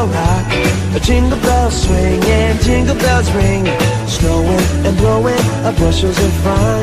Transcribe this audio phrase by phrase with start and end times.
[0.00, 3.66] bell rock, a jingle bell swing, and jingle bells ring.
[4.06, 6.82] Snowing and blowing up bushels of fun.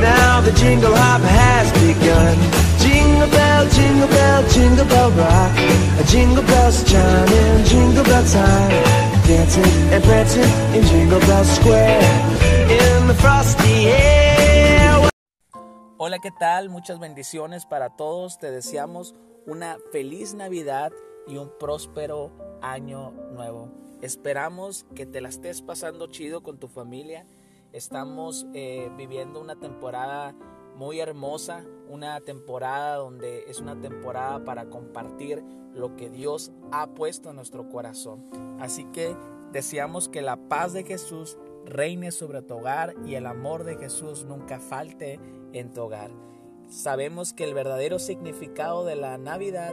[0.00, 2.36] Now the jingle hop has begun.
[2.78, 5.52] Jingle bell, jingle bell, jingle bell rock.
[6.00, 8.70] A jingle bells chiming, jingle bell time.
[9.26, 12.02] Dancing and prancing in Jingle Bell Square.
[12.68, 15.08] In the frosty air.
[15.96, 16.68] Hola, ¿qué tal?
[16.70, 18.38] Muchas bendiciones para todos.
[18.38, 19.14] Te deseamos
[19.46, 20.92] una feliz Navidad
[21.26, 23.70] y un próspero año nuevo.
[24.00, 27.26] Esperamos que te la estés pasando chido con tu familia.
[27.72, 30.34] Estamos eh, viviendo una temporada
[30.76, 35.42] muy hermosa, una temporada donde es una temporada para compartir
[35.74, 38.28] lo que Dios ha puesto en nuestro corazón.
[38.60, 39.16] Así que
[39.52, 44.24] deseamos que la paz de Jesús reine sobre tu hogar y el amor de Jesús
[44.24, 45.20] nunca falte
[45.52, 46.10] en tu hogar.
[46.68, 49.72] Sabemos que el verdadero significado de la Navidad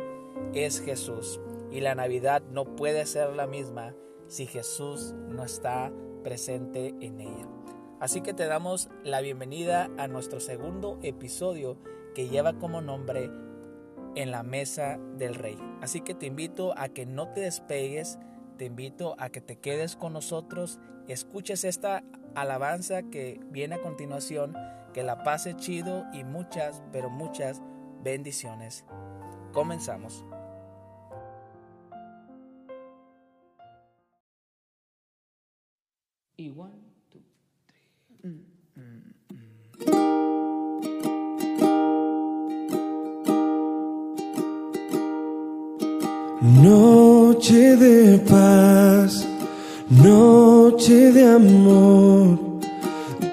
[0.54, 1.40] es Jesús
[1.72, 3.96] y la Navidad no puede ser la misma
[4.28, 5.92] si Jesús no está
[6.24, 7.48] presente en ella.
[8.00, 11.78] Así que te damos la bienvenida a nuestro segundo episodio
[12.16, 13.30] que lleva como nombre
[14.16, 15.58] En la mesa del rey.
[15.82, 18.18] Así que te invito a que no te despegues,
[18.58, 24.56] te invito a que te quedes con nosotros, escuches esta alabanza que viene a continuación,
[24.94, 27.62] que la pase chido y muchas, pero muchas
[28.04, 28.84] bendiciones.
[29.54, 30.26] Comenzamos.
[36.40, 36.72] Y one,
[37.12, 37.20] two,
[38.22, 38.46] three.
[46.64, 49.28] Noche de paz,
[49.90, 52.40] noche de amor,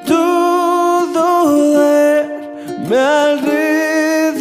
[0.05, 4.35] todo duerme alrededor,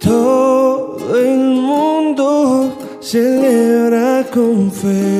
[0.00, 1.36] todo el
[1.68, 2.72] mundo
[3.02, 5.11] celebra con fe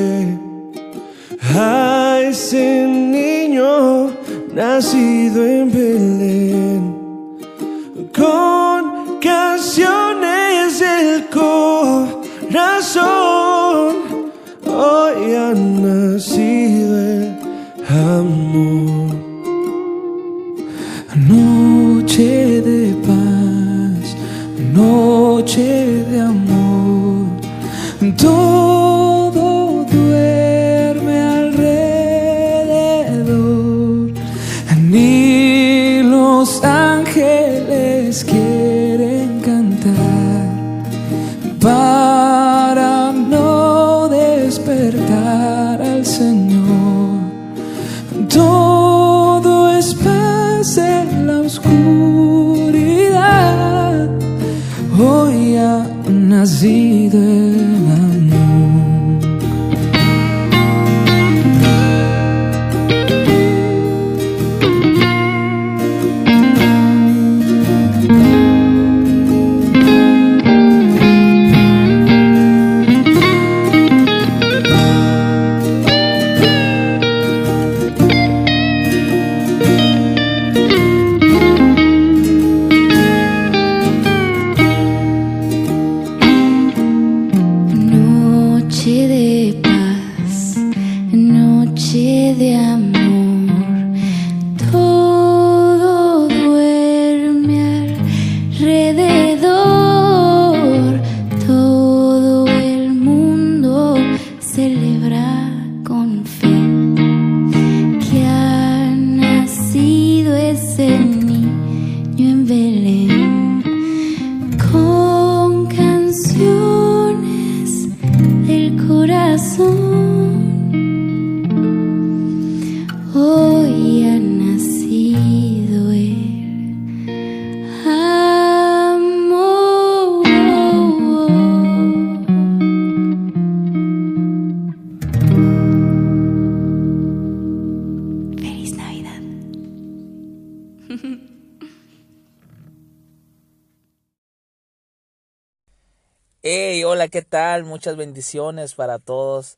[146.54, 147.64] Hey, hola, ¿qué tal?
[147.64, 149.56] Muchas bendiciones para todos.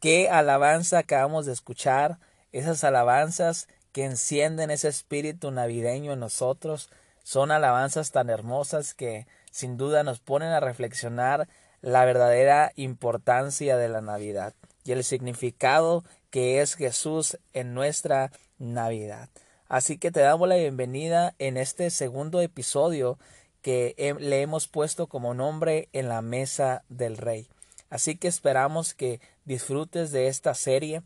[0.00, 2.18] Qué alabanza acabamos de escuchar.
[2.50, 6.88] Esas alabanzas que encienden ese espíritu navideño en nosotros.
[7.24, 11.46] Son alabanzas tan hermosas que sin duda nos ponen a reflexionar
[11.82, 19.28] la verdadera importancia de la Navidad y el significado que es Jesús en nuestra Navidad.
[19.68, 23.18] Así que te damos la bienvenida en este segundo episodio
[23.62, 27.48] que le hemos puesto como nombre en la mesa del rey.
[27.88, 31.02] Así que esperamos que disfrutes de esta serie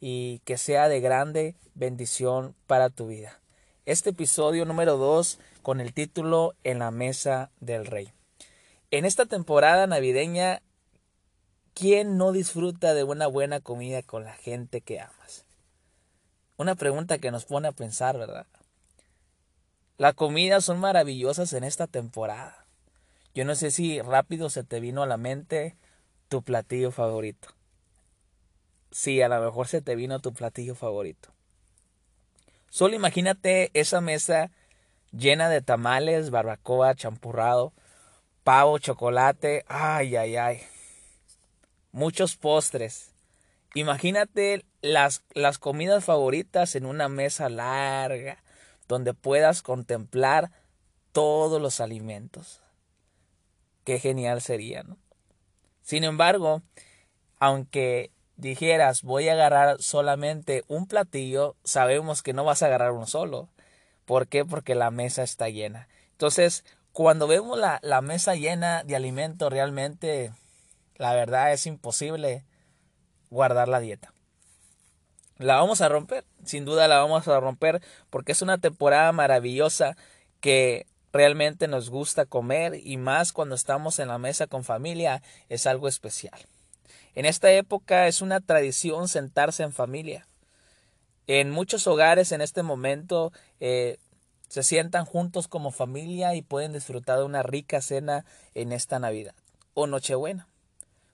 [0.00, 3.40] y que sea de grande bendición para tu vida.
[3.86, 8.12] Este episodio número 2 con el título En la mesa del rey.
[8.90, 10.60] En esta temporada navideña,
[11.74, 15.44] ¿quién no disfruta de una buena comida con la gente que amas?
[16.56, 18.46] Una pregunta que nos pone a pensar, ¿verdad?
[19.98, 22.66] Las comidas son maravillosas en esta temporada.
[23.34, 25.76] Yo no sé si rápido se te vino a la mente
[26.28, 27.48] tu platillo favorito.
[28.90, 31.30] Sí, a lo mejor se te vino tu platillo favorito.
[32.68, 34.50] Solo imagínate esa mesa
[35.12, 37.72] llena de tamales, barbacoa, champurrado,
[38.44, 40.60] pavo, chocolate, ay, ay, ay.
[41.92, 43.12] Muchos postres.
[43.74, 48.42] Imagínate las, las comidas favoritas en una mesa larga,
[48.88, 50.50] donde puedas contemplar
[51.12, 52.62] todos los alimentos.
[53.84, 54.98] Qué genial sería, ¿no?
[55.82, 56.62] Sin embargo,
[57.38, 63.06] aunque dijeras voy a agarrar solamente un platillo, sabemos que no vas a agarrar uno
[63.06, 63.48] solo.
[64.04, 64.44] ¿Por qué?
[64.44, 65.88] Porque la mesa está llena.
[66.12, 70.32] Entonces, cuando vemos la, la mesa llena de alimentos, realmente,
[70.96, 72.44] la verdad es imposible
[73.30, 74.12] guardar la dieta.
[75.38, 79.96] La vamos a romper, sin duda la vamos a romper, porque es una temporada maravillosa
[80.40, 85.66] que realmente nos gusta comer y más cuando estamos en la mesa con familia es
[85.66, 86.38] algo especial.
[87.14, 90.26] En esta época es una tradición sentarse en familia.
[91.26, 93.98] En muchos hogares en este momento eh,
[94.48, 98.24] se sientan juntos como familia y pueden disfrutar de una rica cena
[98.54, 99.34] en esta Navidad
[99.74, 100.46] o Nochebuena.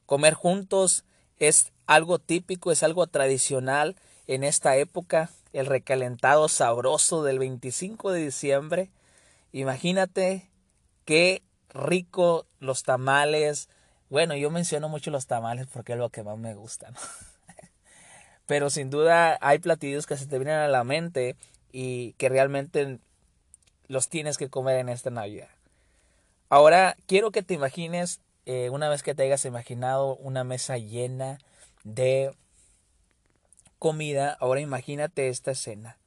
[0.06, 1.04] Comer juntos
[1.38, 3.96] es algo típico, es algo tradicional
[4.34, 8.90] en esta época, el recalentado sabroso del 25 de diciembre.
[9.52, 10.48] Imagínate
[11.04, 11.42] qué
[11.74, 13.68] rico los tamales.
[14.08, 16.90] Bueno, yo menciono mucho los tamales porque es lo que más me gusta.
[16.92, 16.98] ¿no?
[18.46, 21.36] Pero sin duda hay platillos que se te vienen a la mente
[21.70, 23.00] y que realmente
[23.88, 25.50] los tienes que comer en esta Navidad.
[26.48, 31.38] Ahora quiero que te imagines, eh, una vez que te hayas imaginado una mesa llena
[31.84, 32.34] de
[33.82, 35.98] comida, ahora imagínate esta escena.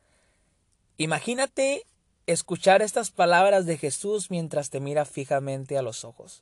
[0.95, 1.85] Imagínate
[2.25, 6.41] escuchar estas palabras de Jesús mientras te mira fijamente a los ojos.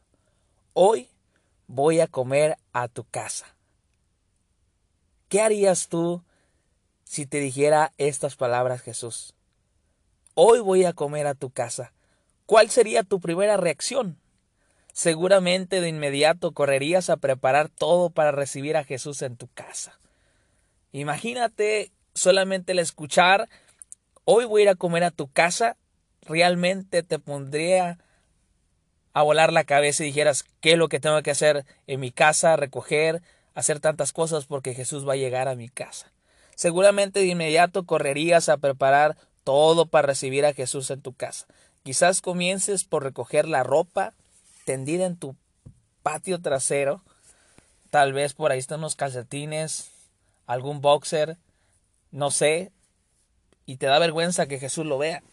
[0.74, 1.10] Hoy
[1.66, 3.48] voy a comer a tu casa.
[5.28, 6.24] ¿Qué harías tú
[7.04, 9.34] si te dijera estas palabras Jesús?
[10.36, 11.94] Hoy voy a comer a tu casa.
[12.46, 14.20] ¿Cuál sería tu primera reacción?
[14.92, 19.98] Seguramente de inmediato correrías a preparar todo para recibir a Jesús en tu casa.
[20.94, 23.50] Imagínate solamente el escuchar,
[24.26, 25.76] hoy voy a ir a comer a tu casa,
[26.22, 27.98] realmente te pondría
[29.14, 32.12] a volar la cabeza y dijeras, ¿qué es lo que tengo que hacer en mi
[32.12, 32.56] casa?
[32.56, 33.24] Recoger,
[33.56, 36.12] hacer tantas cosas porque Jesús va a llegar a mi casa.
[36.56, 41.48] Seguramente de inmediato correrías a preparar todo para recibir a Jesús en tu casa.
[41.82, 44.14] Quizás comiences por recoger la ropa
[44.66, 45.36] tendida en tu
[46.04, 47.02] patio trasero.
[47.90, 49.93] Tal vez por ahí están unos calcetines,
[50.46, 51.38] algún boxer,
[52.12, 52.72] no sé,
[53.66, 55.24] y te da vergüenza que Jesús lo vea.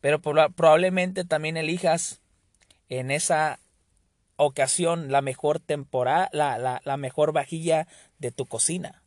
[0.00, 2.20] Pero probablemente también elijas
[2.88, 3.60] en esa
[4.36, 7.86] ocasión la mejor temporada, la, la, la mejor vajilla
[8.18, 9.02] de tu cocina,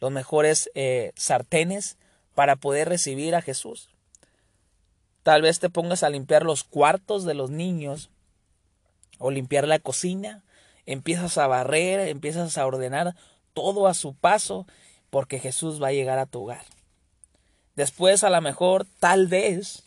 [0.00, 1.98] los mejores eh, sartenes
[2.34, 3.90] para poder recibir a Jesús.
[5.22, 8.10] Tal vez te pongas a limpiar los cuartos de los niños
[9.18, 10.42] o limpiar la cocina,
[10.86, 13.14] empiezas a barrer, empiezas a ordenar
[13.52, 14.66] todo a su paso
[15.10, 16.64] porque Jesús va a llegar a tu hogar.
[17.76, 19.84] Después a lo mejor, tal vez,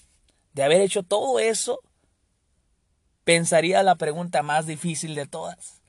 [0.54, 1.82] de haber hecho todo eso,
[3.24, 5.82] pensaría la pregunta más difícil de todas.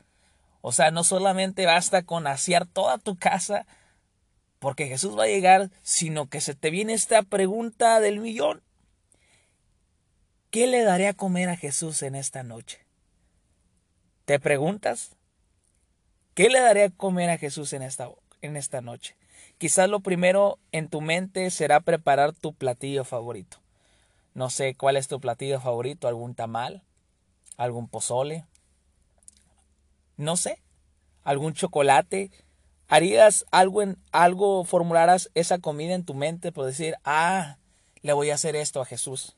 [0.60, 3.66] O sea, no solamente basta con asear toda tu casa
[4.58, 8.62] porque Jesús va a llegar, sino que se te viene esta pregunta del millón.
[10.50, 12.86] ¿Qué le daré a comer a Jesús en esta noche?
[14.24, 15.16] ¿Te preguntas?
[16.34, 18.08] ¿Qué le daré a comer a Jesús en esta,
[18.40, 19.16] en esta noche?
[19.62, 23.58] Quizás lo primero en tu mente será preparar tu platillo favorito.
[24.34, 26.82] No sé cuál es tu platillo favorito, algún tamal,
[27.56, 28.44] algún pozole,
[30.16, 30.60] no sé,
[31.22, 32.32] algún chocolate.
[32.88, 37.58] Harías algo en algo, formularás esa comida en tu mente por decir, ah,
[38.00, 39.36] le voy a hacer esto a Jesús.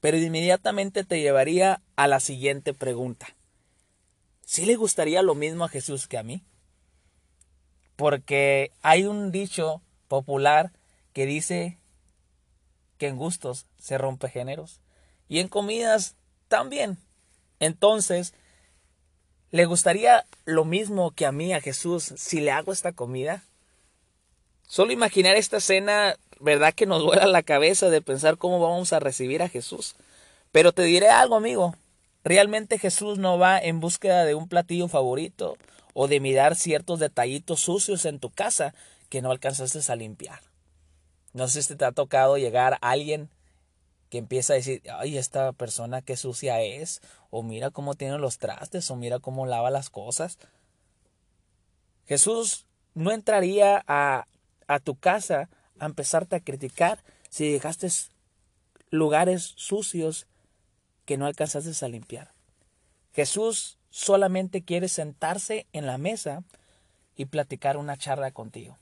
[0.00, 3.26] Pero inmediatamente te llevaría a la siguiente pregunta.
[4.46, 6.42] ¿Sí le gustaría lo mismo a Jesús que a mí?
[8.00, 10.72] Porque hay un dicho popular
[11.12, 11.76] que dice
[12.96, 14.80] que en gustos se rompe géneros.
[15.28, 16.16] y en comidas
[16.48, 16.96] también.
[17.58, 18.32] Entonces,
[19.50, 23.44] ¿le gustaría lo mismo que a mí, a Jesús, si le hago esta comida?
[24.66, 29.00] Solo imaginar esta escena, ¿verdad que nos duela la cabeza de pensar cómo vamos a
[29.00, 29.94] recibir a Jesús?
[30.52, 31.74] Pero te diré algo, amigo.
[32.24, 35.58] Realmente Jesús no va en búsqueda de un platillo favorito
[35.94, 38.74] o de mirar ciertos detallitos sucios en tu casa
[39.08, 40.40] que no alcanzaste a limpiar.
[41.32, 43.28] No sé si te ha tocado llegar a alguien
[44.08, 48.38] que empieza a decir, ay, esta persona qué sucia es, o mira cómo tiene los
[48.38, 50.38] trastes, o mira cómo lava las cosas.
[52.06, 54.26] Jesús no entraría a,
[54.66, 57.88] a tu casa a empezarte a criticar si dejaste
[58.90, 60.26] lugares sucios
[61.04, 62.32] que no alcanzaste a limpiar.
[63.12, 66.42] Jesús solamente quiere sentarse en la mesa
[67.16, 68.78] y platicar una charla contigo.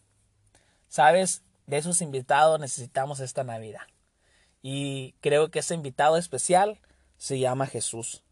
[0.89, 3.83] Sabes, de esos invitados necesitamos esta Navidad.
[4.63, 6.79] Y creo que ese invitado especial
[7.17, 8.23] se llama Jesús.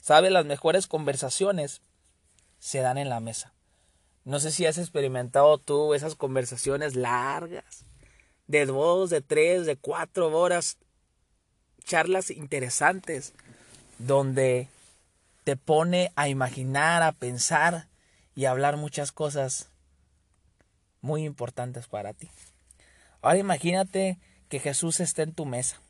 [0.00, 1.80] Sabes, las mejores conversaciones
[2.58, 3.52] se dan en la mesa.
[4.24, 7.84] No sé si has experimentado tú esas conversaciones largas,
[8.46, 10.76] de dos, de tres, de cuatro horas,
[11.84, 13.32] charlas interesantes,
[13.98, 14.68] donde
[15.44, 17.88] te pone a imaginar, a pensar
[18.34, 19.70] y a hablar muchas cosas
[21.00, 22.30] muy importantes para ti.
[23.20, 24.18] Ahora imagínate
[24.48, 25.80] que Jesús esté en tu mesa.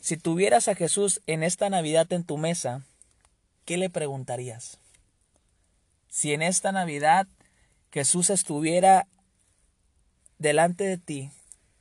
[0.00, 2.82] Si tuvieras a Jesús en esta Navidad en tu mesa,
[3.64, 4.78] ¿qué le preguntarías?
[6.08, 7.26] Si en esta Navidad
[7.92, 9.06] Jesús estuviera
[10.38, 11.30] delante de ti,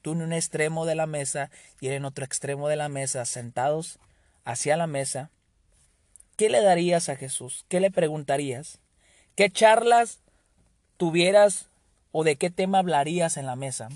[0.02, 3.26] tú en un extremo de la mesa y él en otro extremo de la mesa,
[3.26, 4.00] sentados
[4.44, 5.32] hacia la mesa,
[6.38, 7.66] ¿qué le darías a Jesús?
[7.68, 8.80] ¿Qué le preguntarías?
[9.36, 10.20] ¿Qué charlas
[10.96, 11.68] tuvieras
[12.14, 13.90] o de qué tema hablarías en la mesa?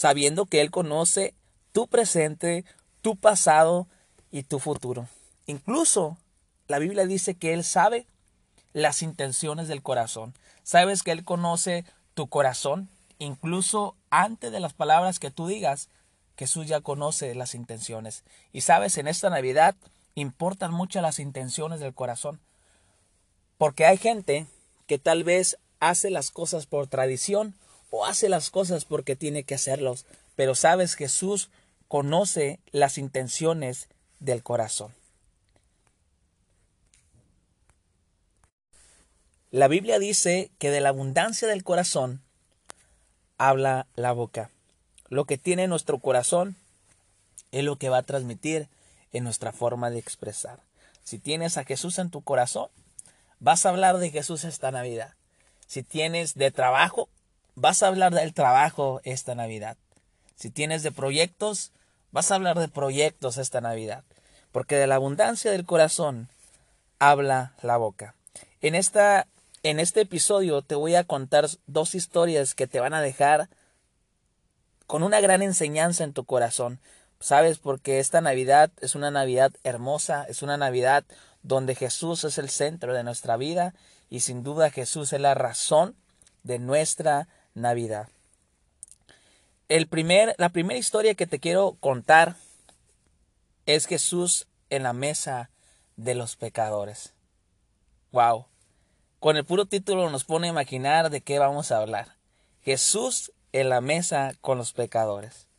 [0.00, 1.34] sabiendo que Él conoce
[1.72, 2.64] tu presente,
[3.02, 3.86] tu pasado
[4.30, 5.06] y tu futuro.
[5.44, 6.16] Incluso
[6.68, 8.06] la Biblia dice que Él sabe
[8.72, 10.32] las intenciones del corazón.
[10.62, 11.84] Sabes que Él conoce
[12.14, 15.90] tu corazón, incluso antes de las palabras que tú digas,
[16.38, 18.24] Jesús ya conoce las intenciones.
[18.54, 19.76] Y sabes, en esta Navidad
[20.14, 22.40] importan mucho las intenciones del corazón.
[23.58, 24.46] Porque hay gente
[24.86, 27.54] que tal vez hace las cosas por tradición
[27.90, 31.50] o hace las cosas porque tiene que hacerlos, pero sabes Jesús
[31.88, 33.88] conoce las intenciones
[34.20, 34.94] del corazón.
[39.50, 42.22] La Biblia dice que de la abundancia del corazón
[43.36, 44.50] habla la boca.
[45.08, 46.54] Lo que tiene nuestro corazón
[47.50, 48.68] es lo que va a transmitir
[49.12, 50.60] en nuestra forma de expresar.
[51.04, 52.68] Si tienes a Jesús en tu corazón,
[53.38, 55.14] vas a hablar de Jesús esta Navidad.
[55.66, 57.08] Si tienes de trabajo,
[57.54, 59.76] vas a hablar del trabajo esta Navidad.
[60.36, 61.72] Si tienes de proyectos,
[62.12, 64.04] vas a hablar de proyectos esta Navidad.
[64.52, 66.28] Porque de la abundancia del corazón
[66.98, 68.14] habla la boca.
[68.60, 69.26] En, esta,
[69.62, 73.48] en este episodio te voy a contar dos historias que te van a dejar
[74.86, 76.80] con una gran enseñanza en tu corazón.
[77.20, 77.58] ¿Sabes?
[77.58, 81.04] Porque esta Navidad es una Navidad hermosa, es una Navidad
[81.42, 83.74] donde Jesús es el centro de nuestra vida
[84.08, 85.94] y sin duda Jesús es la razón
[86.42, 88.08] de nuestra Navidad.
[89.68, 92.36] El primer, la primera historia que te quiero contar
[93.66, 95.50] es Jesús en la mesa
[95.96, 97.12] de los pecadores.
[98.12, 98.46] Wow.
[99.20, 102.16] Con el puro título nos pone a imaginar de qué vamos a hablar.
[102.62, 105.49] Jesús en la mesa con los pecadores.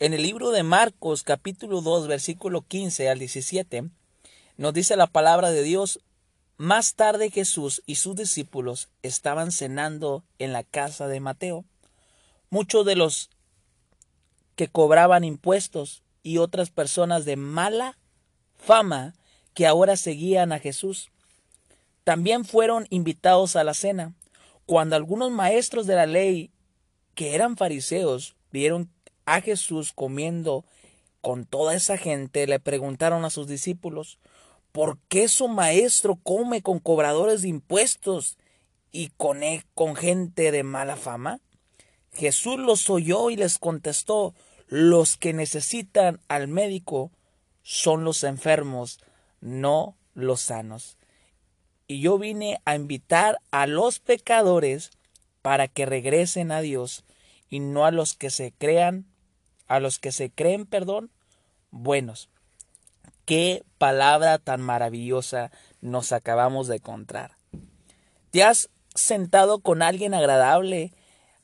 [0.00, 3.90] En el libro de Marcos capítulo 2 versículo 15 al 17
[4.56, 6.00] nos dice la palabra de Dios,
[6.56, 11.64] más tarde Jesús y sus discípulos estaban cenando en la casa de Mateo.
[12.50, 13.30] Muchos de los
[14.56, 17.96] que cobraban impuestos y otras personas de mala
[18.56, 19.14] fama
[19.54, 21.12] que ahora seguían a Jesús
[22.02, 24.12] también fueron invitados a la cena.
[24.66, 26.50] Cuando algunos maestros de la ley
[27.14, 28.90] que eran fariseos vieron
[29.26, 30.64] a Jesús comiendo
[31.20, 34.18] con toda esa gente, le preguntaron a sus discípulos,
[34.72, 38.36] ¿por qué su maestro come con cobradores de impuestos
[38.92, 41.40] y con, e, con gente de mala fama?
[42.12, 44.34] Jesús los oyó y les contestó,
[44.66, 47.10] los que necesitan al médico
[47.62, 49.00] son los enfermos,
[49.40, 50.96] no los sanos.
[51.86, 54.90] Y yo vine a invitar a los pecadores
[55.42, 57.04] para que regresen a Dios
[57.48, 59.06] y no a los que se crean,
[59.66, 61.10] a los que se creen, perdón,
[61.70, 62.28] buenos.
[63.24, 67.36] Qué palabra tan maravillosa nos acabamos de encontrar.
[68.30, 70.92] ¿Te has sentado con alguien agradable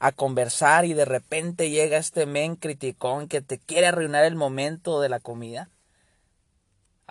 [0.01, 5.01] a conversar y de repente llega este men criticón que te quiere arruinar el momento
[5.01, 5.69] de la comida.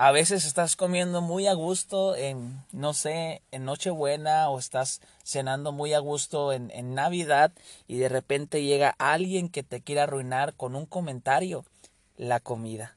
[0.01, 5.73] A veces estás comiendo muy a gusto en, no sé, en Nochebuena o estás cenando
[5.73, 7.51] muy a gusto en, en Navidad
[7.85, 11.65] y de repente llega alguien que te quiere arruinar con un comentario
[12.15, 12.95] la comida.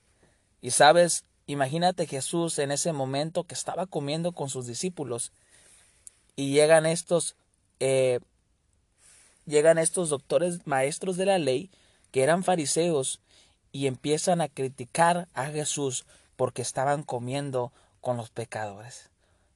[0.60, 5.32] Y sabes, imagínate Jesús en ese momento que estaba comiendo con sus discípulos
[6.36, 7.34] y llegan estos
[7.80, 8.20] eh,
[9.44, 11.68] llegan estos doctores maestros de la ley
[12.12, 13.18] que eran fariseos
[13.72, 19.10] y empiezan a criticar a Jesús porque estaban comiendo con los pecadores.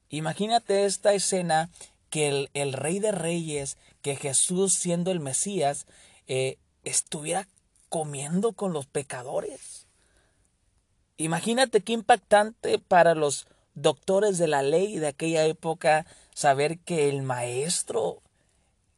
[0.08, 1.70] Imagínate esta escena
[2.10, 5.86] que el, rey de reyes, que Jesús siendo el Mesías,
[6.28, 7.48] eh, estuviera
[7.88, 9.86] comiendo con los pecadores.
[11.16, 17.22] Imagínate qué impactante para los doctores de la ley de aquella época saber que el
[17.22, 18.22] maestro,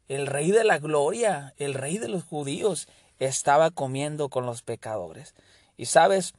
[0.08, 5.34] el rey de la gloria, el rey de los judíos, estaba comiendo con los pecadores.
[5.76, 6.34] Y sabes,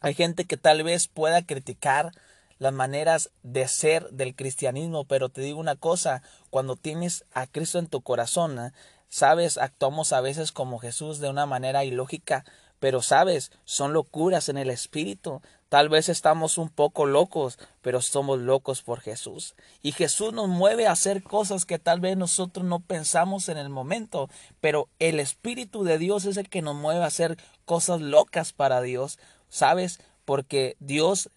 [0.00, 2.12] hay gente que tal vez pueda criticar
[2.58, 7.78] las maneras de ser del cristianismo, pero te digo una cosa, cuando tienes a Cristo
[7.78, 8.72] en tu corazón, ¿eh?
[9.08, 12.44] sabes, actuamos a veces como Jesús de una manera ilógica,
[12.78, 15.40] pero sabes, son locuras en el espíritu.
[15.68, 19.56] Tal vez estamos un poco locos, pero somos locos por Jesús.
[19.82, 23.68] Y Jesús nos mueve a hacer cosas que tal vez nosotros no pensamos en el
[23.68, 24.28] momento,
[24.60, 28.80] pero el Espíritu de Dios es el que nos mueve a hacer cosas locas para
[28.80, 30.00] Dios, ¿sabes?
[30.24, 31.30] Porque Dios,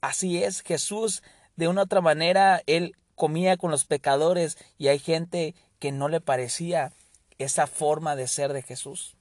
[0.00, 1.22] así es, Jesús,
[1.56, 6.20] de una otra manera, Él comía con los pecadores y hay gente que no le
[6.20, 6.92] parecía
[7.38, 9.14] esa forma de ser de Jesús.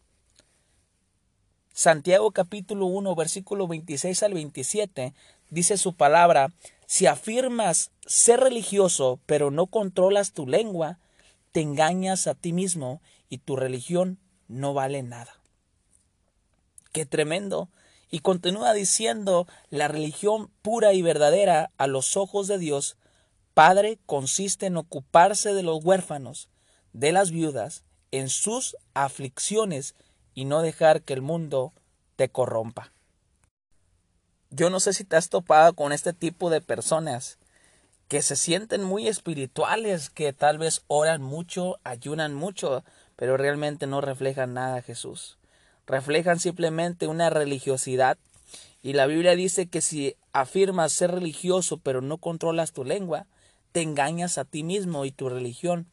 [1.73, 5.13] Santiago capítulo 1 versículo 26 al 27
[5.51, 6.51] dice su palabra,
[6.87, 10.97] si afirmas ser religioso pero no controlas tu lengua,
[11.51, 14.17] te engañas a ti mismo y tu religión
[14.47, 15.39] no vale nada.
[16.91, 17.69] Qué tremendo.
[18.09, 22.97] Y continúa diciendo, la religión pura y verdadera a los ojos de Dios,
[23.53, 26.49] Padre, consiste en ocuparse de los huérfanos,
[26.93, 29.95] de las viudas, en sus aflicciones
[30.33, 31.73] y no dejar que el mundo
[32.15, 32.93] te corrompa.
[34.49, 37.37] Yo no sé si te has topado con este tipo de personas
[38.07, 42.83] que se sienten muy espirituales, que tal vez oran mucho, ayunan mucho,
[43.17, 45.37] pero realmente no reflejan nada a Jesús.
[45.87, 48.17] Reflejan simplemente una religiosidad.
[48.83, 53.25] Y la Biblia dice que si afirmas ser religioso pero no controlas tu lengua,
[53.71, 55.87] te engañas a ti mismo y tu religión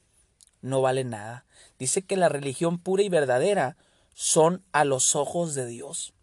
[0.61, 1.45] no vale nada.
[1.79, 3.77] Dice que la religión pura y verdadera
[4.15, 6.15] son a los ojos de Dios.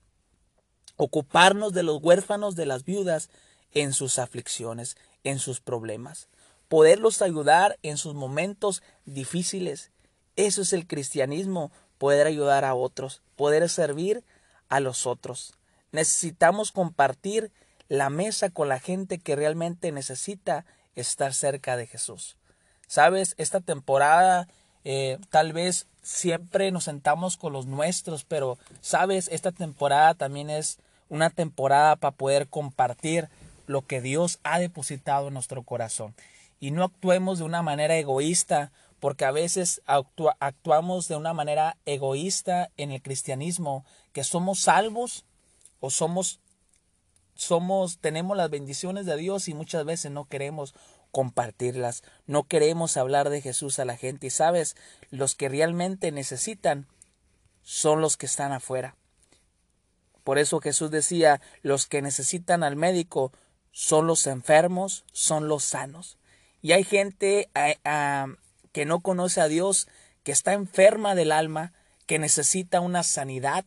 [0.98, 3.30] Ocuparnos de los huérfanos, de las viudas,
[3.72, 6.28] en sus aflicciones, en sus problemas.
[6.68, 9.92] Poderlos ayudar en sus momentos difíciles.
[10.36, 14.24] Eso es el cristianismo, poder ayudar a otros, poder servir
[14.70, 15.56] a los otros.
[15.92, 17.52] Necesitamos compartir
[17.88, 22.38] la mesa con la gente que realmente necesita estar cerca de Jesús.
[22.86, 24.48] Sabes, esta temporada
[24.84, 30.78] eh, tal vez siempre nos sentamos con los nuestros, pero sabes, esta temporada también es
[31.10, 33.28] una temporada para poder compartir
[33.66, 36.14] lo que Dios ha depositado en nuestro corazón.
[36.60, 42.70] Y no actuemos de una manera egoísta, porque a veces actuamos de una manera egoísta
[42.78, 43.84] en el cristianismo,
[44.14, 45.26] que somos salvos
[45.80, 46.40] o somos
[47.34, 50.76] somos tenemos las bendiciones de Dios y muchas veces no queremos
[51.10, 52.04] compartirlas.
[52.28, 54.28] No queremos hablar de Jesús a la gente.
[54.28, 54.76] Y sabes,
[55.10, 56.88] los que realmente necesitan
[57.64, 58.96] son los que están afuera.
[60.24, 63.32] Por eso Jesús decía, los que necesitan al médico
[63.72, 66.20] son los enfermos, son los sanos.
[66.62, 67.50] Y hay gente
[68.72, 69.88] que no conoce a Dios,
[70.24, 71.74] que está enferma del alma,
[72.06, 73.66] que necesita una sanidad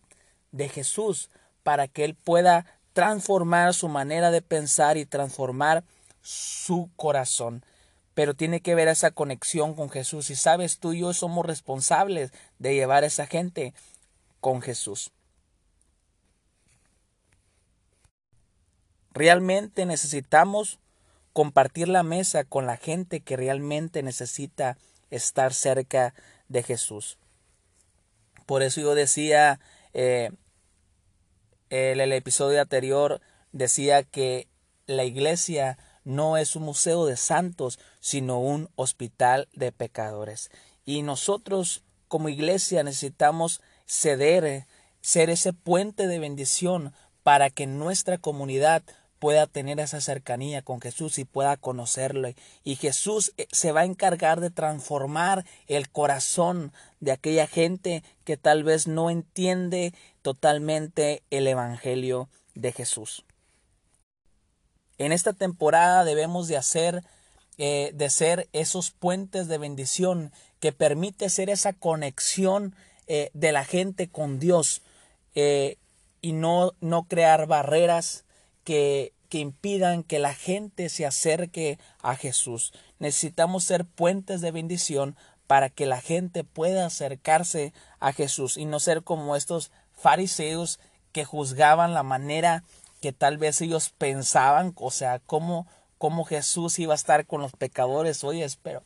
[0.52, 1.30] de Jesús
[1.62, 5.84] para que Él pueda transformar su manera de pensar y transformar
[6.22, 7.64] su corazón.
[8.14, 10.30] Pero tiene que ver esa conexión con Jesús.
[10.30, 13.74] Y sabes, tú y yo somos responsables de llevar a esa gente
[14.40, 15.10] con Jesús.
[19.12, 20.78] Realmente necesitamos
[21.32, 24.76] compartir la mesa con la gente que realmente necesita
[25.10, 26.14] estar cerca
[26.48, 27.18] de Jesús.
[28.46, 29.60] Por eso yo decía,
[29.92, 30.30] eh,
[31.70, 33.20] en el episodio anterior,
[33.52, 34.48] decía que
[34.86, 40.50] la iglesia no es un museo de santos, sino un hospital de pecadores.
[40.84, 44.66] Y nosotros como iglesia necesitamos ceder,
[45.00, 48.82] ser ese puente de bendición para que nuestra comunidad
[49.18, 52.28] pueda tener esa cercanía con Jesús y pueda conocerlo.
[52.62, 58.36] Y Jesús eh, se va a encargar de transformar el corazón de aquella gente que
[58.36, 63.24] tal vez no entiende totalmente el Evangelio de Jesús.
[64.98, 67.02] En esta temporada debemos de hacer,
[67.58, 72.74] eh, de ser esos puentes de bendición que permite ser esa conexión
[73.06, 74.82] eh, de la gente con Dios
[76.20, 78.24] y no, no crear barreras
[78.64, 82.72] que, que impidan que la gente se acerque a Jesús.
[82.98, 88.80] Necesitamos ser puentes de bendición para que la gente pueda acercarse a Jesús y no
[88.80, 90.80] ser como estos fariseos
[91.12, 92.64] que juzgaban la manera
[93.00, 95.66] que tal vez ellos pensaban, o sea, cómo,
[95.98, 98.24] cómo Jesús iba a estar con los pecadores.
[98.24, 98.82] Oye, pero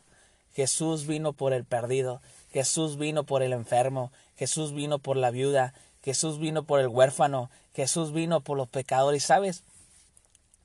[0.54, 2.20] Jesús vino por el perdido,
[2.52, 7.48] Jesús vino por el enfermo, Jesús vino por la viuda, Jesús vino por el huérfano,
[7.74, 9.22] Jesús vino por los pecadores.
[9.22, 9.62] ¿Sabes?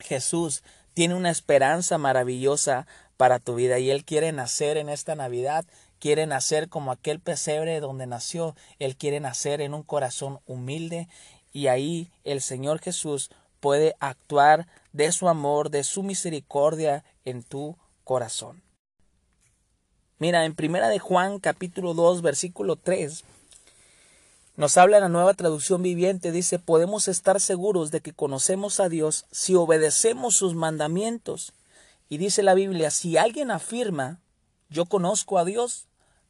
[0.03, 0.63] Jesús
[0.93, 2.85] tiene una esperanza maravillosa
[3.17, 5.65] para tu vida y Él quiere nacer en esta Navidad,
[5.99, 11.07] quiere nacer como aquel pesebre donde nació, Él quiere nacer en un corazón humilde
[11.51, 17.77] y ahí el Señor Jesús puede actuar de su amor, de su misericordia en tu
[18.03, 18.61] corazón.
[20.19, 23.23] Mira, en Primera de Juan capítulo 2 versículo 3
[24.55, 29.25] nos habla la nueva traducción viviente, dice, podemos estar seguros de que conocemos a Dios
[29.31, 31.53] si obedecemos sus mandamientos.
[32.07, 34.19] Y dice la Biblia, si alguien afirma,
[34.69, 35.87] yo conozco a Dios,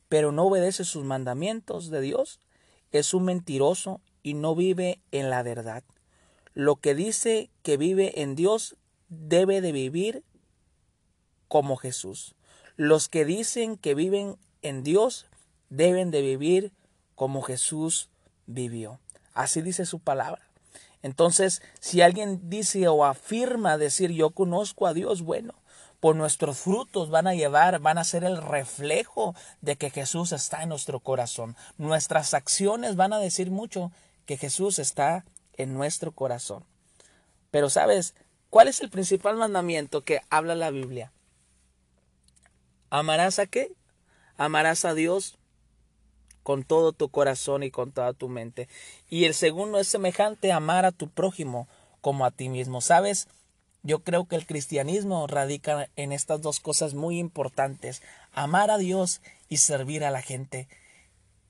[0.08, 2.40] pero no obedece sus mandamientos de Dios,
[2.92, 5.84] es un mentiroso y no vive en la verdad.
[6.54, 8.78] Lo que dice que vive en Dios
[9.10, 10.24] debe de vivir
[11.50, 12.36] como Jesús.
[12.78, 15.26] Los que dicen que viven en Dios
[15.70, 16.72] deben de vivir
[17.16, 18.10] como Jesús
[18.54, 19.00] vivió.
[19.34, 20.42] Así dice su palabra.
[21.02, 25.54] Entonces, si alguien dice o afirma decir yo conozco a Dios, bueno,
[26.00, 30.64] pues nuestros frutos van a llevar, van a ser el reflejo de que Jesús está
[30.64, 31.56] en nuestro corazón.
[31.78, 33.92] Nuestras acciones van a decir mucho
[34.26, 35.26] que Jesús está
[35.58, 36.66] en nuestro corazón.
[37.52, 38.16] Pero sabes,
[38.50, 41.12] ¿cuál es el principal mandamiento que habla la Biblia?
[42.90, 43.74] ¿Amarás a qué?
[44.38, 45.38] Amarás a Dios
[46.44, 48.68] con todo tu corazón y con toda tu mente.
[49.10, 51.68] Y el segundo es semejante amar a tu prójimo
[52.02, 52.82] como a ti mismo.
[52.82, 53.28] ¿Sabes?
[53.82, 58.02] Yo creo que el cristianismo radica en estas dos cosas muy importantes,
[58.32, 60.68] amar a Dios y servir a la gente.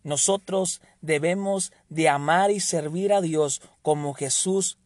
[0.03, 4.77] Nosotros debemos de amar y servir a Dios como Jesús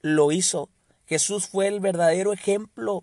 [0.00, 0.68] lo hizo.
[1.06, 3.02] Jesús fue el verdadero ejemplo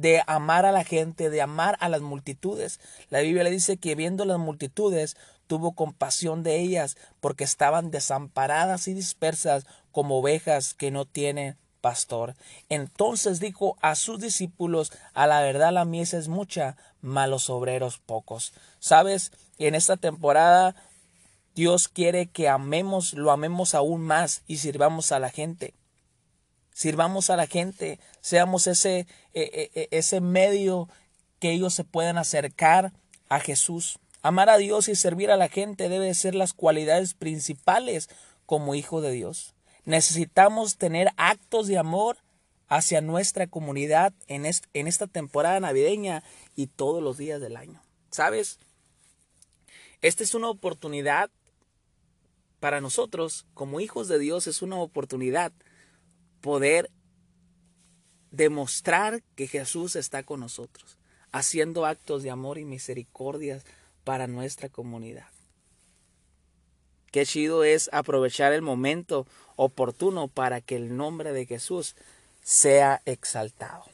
[0.00, 2.80] de amar a la gente, de amar a las multitudes.
[3.10, 8.88] La Biblia le dice que viendo las multitudes tuvo compasión de ellas porque estaban desamparadas
[8.88, 12.34] y dispersas como ovejas que no tienen pastor.
[12.68, 18.52] Entonces dijo a sus discípulos, a la verdad la mies es mucha, malos obreros pocos.
[18.78, 19.32] ¿Sabes?
[19.58, 20.74] En esta temporada
[21.54, 25.74] Dios quiere que amemos, lo amemos aún más y sirvamos a la gente.
[26.72, 30.88] Sirvamos a la gente, seamos ese, e, e, e, ese medio
[31.38, 32.92] que ellos se puedan acercar
[33.28, 33.98] a Jesús.
[34.22, 38.08] Amar a Dios y servir a la gente debe ser las cualidades principales
[38.46, 39.54] como hijo de Dios.
[39.84, 42.18] Necesitamos tener actos de amor
[42.68, 46.22] hacia nuestra comunidad en, en esta temporada navideña
[46.54, 47.82] y todos los días del año.
[48.10, 48.58] ¿Sabes?
[50.02, 51.30] Esta es una oportunidad
[52.60, 55.52] para nosotros, como hijos de Dios, es una oportunidad
[56.40, 56.90] poder
[58.30, 60.98] demostrar que Jesús está con nosotros,
[61.32, 63.60] haciendo actos de amor y misericordia
[64.04, 65.26] para nuestra comunidad.
[67.10, 69.26] Qué chido es aprovechar el momento
[69.56, 71.96] oportuno para que el nombre de Jesús
[72.42, 73.84] sea exaltado.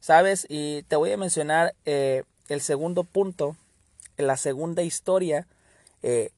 [0.00, 0.46] ¿Sabes?
[0.48, 3.56] Y te voy a mencionar eh, el segundo punto,
[4.16, 5.46] la segunda historia
[6.02, 6.30] eh,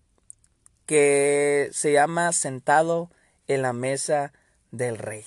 [0.87, 3.11] que se llama Sentado
[3.47, 4.33] en la mesa
[4.73, 5.23] del rey.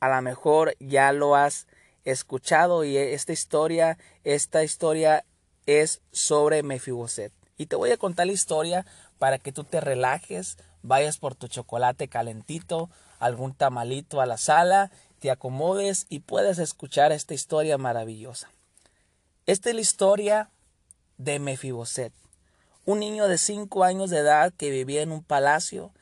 [0.00, 1.66] A lo mejor ya lo has
[2.04, 5.24] escuchado y esta historia, esta historia
[5.66, 7.32] es sobre Mefiboset.
[7.58, 8.86] Y te voy a contar la historia
[9.18, 14.90] para que tú te relajes, vayas por tu chocolate calentito, algún tamalito a la sala,
[15.18, 18.50] te acomodes y puedas escuchar esta historia maravillosa.
[19.44, 20.50] Esta es la historia
[21.18, 22.14] de Mefiboset,
[22.86, 25.92] un niño de cinco años de edad que vivía en un palacio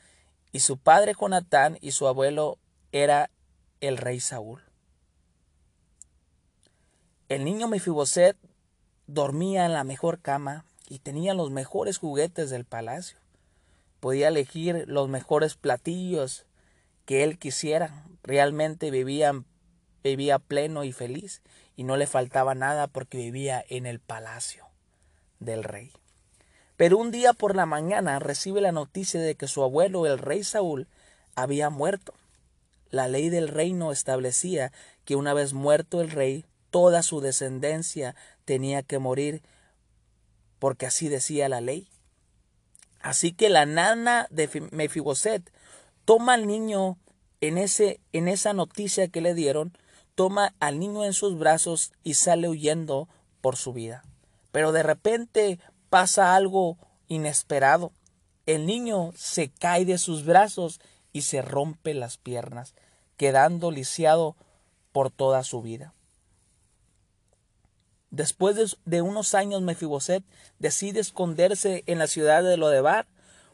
[0.51, 2.57] y su padre Jonatán y su abuelo
[2.91, 3.29] era
[3.81, 4.63] el rey Saúl.
[7.27, 8.35] El niño Mefiboset
[9.05, 13.19] dormía en la mejor cama y tenía los mejores juguetes del palacio.
[13.99, 16.45] Podía elegir los mejores platillos
[17.05, 19.43] que él quisiera, realmente vivía,
[20.03, 21.41] vivía pleno y feliz
[21.75, 24.65] y no le faltaba nada porque vivía en el palacio
[25.39, 25.91] del rey.
[26.79, 30.45] Pero un día por la mañana recibe la noticia de que su abuelo, el rey
[30.45, 30.87] Saúl,
[31.35, 32.13] había muerto.
[32.89, 34.71] La ley del reino establecía
[35.03, 38.15] que una vez muerto el rey, toda su descendencia
[38.45, 39.41] tenía que morir,
[40.57, 41.89] porque así decía la ley.
[43.01, 45.51] Así que la nana de Mefiboset
[46.05, 46.97] toma al niño
[47.41, 49.77] en, ese, en esa noticia que le dieron,
[50.15, 53.09] toma al niño en sus brazos y sale huyendo
[53.41, 54.05] por su vida.
[54.53, 57.91] Pero de repente pasa algo inesperado.
[58.45, 60.79] El niño se cae de sus brazos
[61.11, 62.73] y se rompe las piernas,
[63.17, 64.35] quedando lisiado
[64.91, 65.93] por toda su vida.
[68.11, 70.23] Después de, unos años, Mefiboset
[70.57, 73.07] decide esconderse en la ciudad de Lodebar,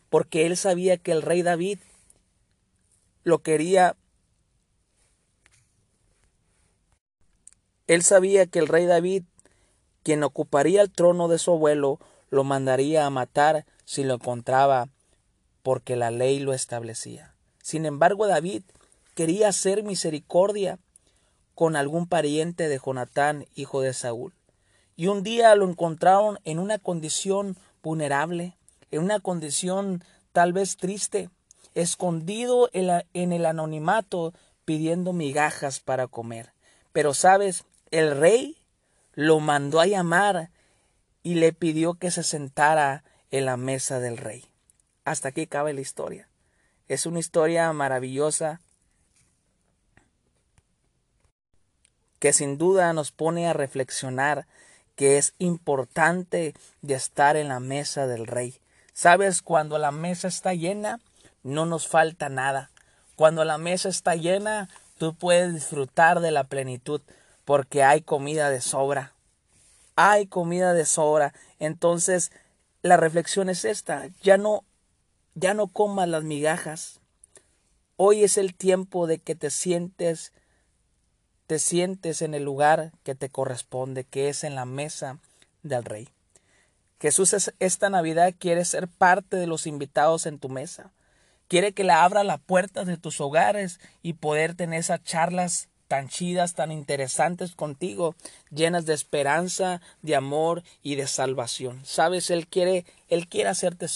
[0.10, 1.80] porque él sabía que el rey David
[3.24, 3.98] lo quería.
[7.88, 9.24] Él sabía que el rey David,
[10.04, 12.00] quien ocuparía el trono de su abuelo,
[12.36, 14.90] lo mandaría a matar si lo encontraba,
[15.64, 17.34] porque la ley lo establecía.
[17.64, 18.64] Sin embargo, David
[19.16, 20.78] quería hacer misericordia
[21.56, 24.34] con algún pariente de Jonatán, hijo de Saúl.
[24.96, 28.58] Y un día lo encontraron en una condición vulnerable,
[28.92, 31.30] en una condición tal vez triste,
[31.74, 34.34] escondido en el anonimato
[34.66, 36.54] pidiendo migajas para comer.
[36.92, 38.58] Pero sabes, el rey
[39.14, 40.52] lo mandó a llamar
[41.26, 44.46] y le pidió que se sentara en la mesa del rey.
[45.06, 46.30] Hasta aquí cabe la historia.
[46.88, 48.62] Es una historia maravillosa
[52.20, 54.46] que sin duda nos pone a reflexionar
[54.96, 58.60] que es importante de estar en la mesa del rey.
[58.94, 61.00] Sabes, cuando la mesa está llena,
[61.42, 62.70] no nos falta nada.
[63.16, 67.02] Cuando la mesa está llena, tú puedes disfrutar de la plenitud,
[67.46, 69.15] porque hay comida de sobra.
[69.96, 71.34] Hay comida de sobra.
[71.60, 72.32] Entonces,
[72.82, 74.64] la reflexión es esta, ya no
[75.38, 77.02] ya no comas las migajas.
[77.98, 80.32] Hoy es el tiempo de que te sientes
[81.48, 85.20] te sientes en el lugar que te corresponde, que es en la mesa
[85.62, 86.10] del Rey.
[87.00, 90.92] Jesús esta Navidad quiere ser parte de los invitados en tu mesa.
[91.48, 96.10] Quiere que le abra las puertas de tus hogares y poder tener esas charlas tan
[96.10, 98.16] chidas, tan interesantes contigo,
[98.50, 101.82] llenas de esperanza, de amor y de salvación.
[101.86, 103.88] Sabes, Él quiere, Él quiere hacerte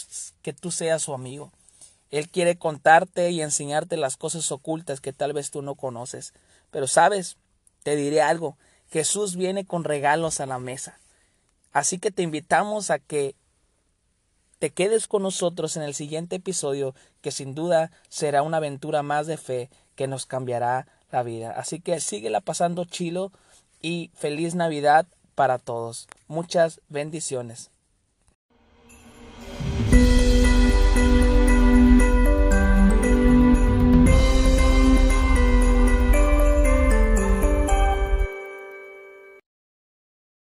[0.41, 1.52] que tú seas su amigo.
[2.12, 6.34] Él quiere contarte y enseñarte las cosas ocultas que tal vez tú no conoces.
[6.71, 7.38] Pero sabes,
[7.84, 8.58] te diré algo,
[8.89, 10.99] Jesús viene con regalos a la mesa.
[11.71, 13.36] Así que te invitamos a que
[14.58, 19.28] te quedes con nosotros en el siguiente episodio, que sin duda será una aventura más
[19.28, 21.52] de fe que nos cambiará la vida.
[21.52, 23.32] Así que síguela pasando chilo
[23.82, 26.08] y feliz Navidad para todos.
[26.28, 27.72] Muchas bendiciones.